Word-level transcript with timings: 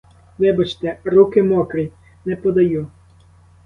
Вибачте, 0.37 0.99
руки 1.05 1.41
мокрі, 1.43 1.91
не 2.25 2.35
подаю! 2.35 2.87